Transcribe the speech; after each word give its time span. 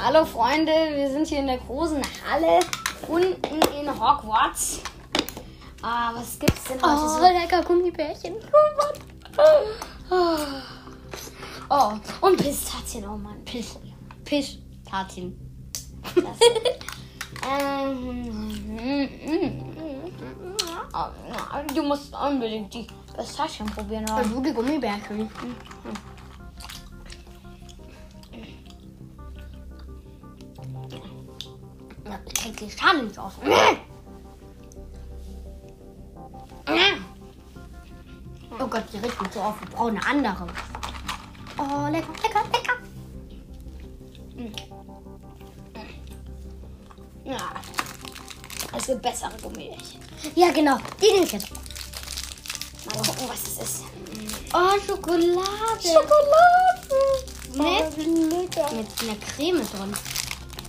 Hallo 0.00 0.24
Freunde, 0.24 0.72
wir 0.94 1.10
sind 1.10 1.26
hier 1.26 1.40
in 1.40 1.48
der 1.48 1.58
großen 1.58 2.00
Halle 2.30 2.60
unten 3.08 3.60
in 3.80 3.88
Hogwarts. 3.88 4.80
Ah, 5.82 6.12
was 6.14 6.38
gibt's 6.38 6.64
denn 6.64 6.80
heute 6.80 7.02
Oh, 7.04 7.08
so? 7.08 7.20
lecker 7.22 7.62
Gummibärchen. 7.62 8.36
Oh, 11.70 11.92
und 12.20 12.36
Pistazien, 12.36 13.08
oh 13.08 13.16
Mann, 13.16 13.44
Pist 13.44 13.80
Pistazien. 14.24 15.36
Ähm, 17.50 18.28
oh, 20.92 21.72
du 21.74 21.82
musst 21.82 22.12
unbedingt 22.14 22.74
die 22.74 22.86
Pistazien 23.16 23.66
probieren. 23.66 24.04
Oder? 24.04 24.22
du 24.24 24.40
die 24.42 24.52
Gummibärchen. 24.52 25.20
Ja, 25.20 25.26
die 32.60 32.70
Schale 32.70 33.02
nicht 33.02 33.18
aus. 33.18 33.32
Oh 38.60 38.66
Gott, 38.66 38.84
die 38.92 38.98
riecht 38.98 39.22
mir 39.22 39.30
so 39.32 39.40
auf. 39.40 39.60
Wir 39.60 39.68
brauchen 39.68 39.96
eine 39.96 40.06
andere. 40.06 40.46
Oh, 41.58 41.88
lecker, 41.90 42.12
lecker, 42.22 42.44
lecker. 42.52 42.76
Ja. 47.24 47.52
Es 48.76 48.86
gibt 48.86 49.02
bessere 49.02 49.32
Gummibärchen. 49.42 50.00
Ja, 50.34 50.50
genau. 50.50 50.78
Die 51.00 51.12
nehme 51.12 51.24
ich 51.24 51.32
jetzt. 51.32 51.50
Mal 52.86 52.96
gucken, 52.96 53.28
was 53.28 53.42
es 53.42 53.58
ist. 53.58 53.84
Oh, 54.52 54.78
Schokolade. 54.86 55.82
Schokolade. 55.82 56.38
Lecker. 57.54 58.72
Mit 58.74 58.88
einer 59.02 59.16
Creme 59.36 59.66
drin. 59.66 59.94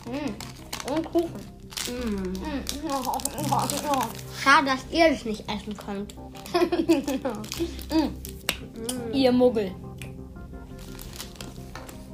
Mm. 0.06 0.59
Und 0.88 1.06
Kuchen. 1.12 1.60
Mm. 1.90 2.34
Schade, 4.44 4.66
dass 4.68 4.86
ihr 4.92 5.10
das 5.12 5.26
nicht 5.26 5.44
essen 5.50 5.76
könnt. 5.76 6.16
mm. 7.90 9.14
Ihr 9.14 9.32
Muggel. 9.32 9.72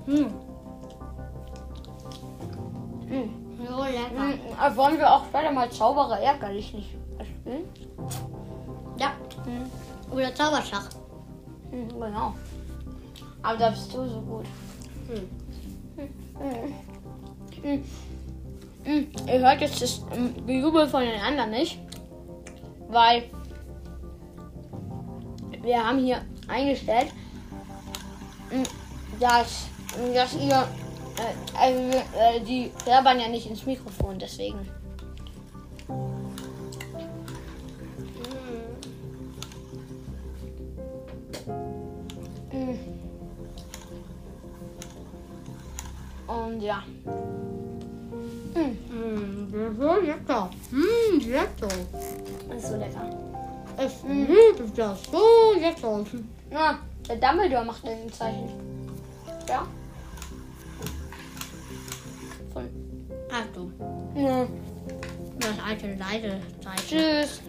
Mm. 0.08 0.26
So 3.68 3.84
lecker. 3.84 4.24
Mm. 4.24 4.74
äh, 4.74 4.78
Wollen 4.78 4.98
wir 4.98 5.12
auch 5.12 5.26
später 5.26 5.52
mal 5.52 5.70
Zauberer 5.70 6.20
ärgerlich 6.20 6.74
nicht 6.74 6.90
spielen? 7.22 7.66
Ja. 8.98 9.14
Oder 10.12 10.34
Zauberschach. 10.34 10.90
Genau. 11.72 12.34
Aber 13.42 13.58
da 13.58 13.70
bist 13.70 13.94
du 13.94 14.08
so 14.08 14.22
gut. 14.22 14.46
Ihr 19.28 19.40
hört 19.40 19.62
jetzt 19.62 19.82
das 19.82 20.02
Gejubel 20.46 20.88
von 20.88 21.02
den 21.02 21.20
anderen 21.20 21.52
nicht, 21.52 21.80
weil 22.88 23.24
wir 25.62 25.84
haben 25.84 26.00
hier 26.00 26.22
eingestellt, 26.48 27.08
dass, 29.20 29.68
dass 30.14 30.36
ihr 30.36 30.68
äh, 31.18 31.58
also, 31.58 31.98
äh, 32.18 32.42
die 32.42 32.72
plappern 32.84 33.20
ja 33.20 33.28
nicht 33.30 33.50
ins 33.50 33.66
Mikrofon, 33.66 34.20
deswegen. 34.20 34.60
Und 46.28 46.62
ja. 46.62 46.84
Mm. 48.54 48.85
Das 49.66 49.74
ist 49.74 49.80
so 49.80 49.96
lecker. 50.00 50.50
Mm, 50.70 51.20
lecker. 51.28 51.68
Das 52.48 52.58
ist 52.58 52.70
so 52.70 52.76
lecker. 52.76 53.10
Ich 53.80 54.04
liebe 54.04 54.72
das. 54.76 55.04
So 55.12 55.54
lecker. 55.60 56.06
Ja, 56.52 56.80
der 57.10 57.16
Dumbledore 57.16 57.66
macht 57.66 57.84
ein 57.88 58.12
Zeichen. 58.14 58.50
Ja. 59.50 59.66
Von. 62.54 62.70
Du. 63.54 63.72
Ja. 64.16 64.46
Das 65.40 65.56
alte 65.68 65.96
Leide. 65.96 66.40
Tschüss. 66.88 67.42